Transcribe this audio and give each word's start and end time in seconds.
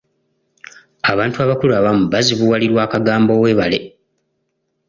Abantu 1.11 1.37
abakulu 1.45 1.73
abamu 1.79 2.03
bazibuwalirwa 2.13 2.81
akagambo 2.87 3.31
weebale. 3.41 3.79